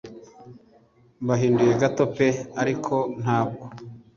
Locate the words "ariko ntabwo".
2.61-3.65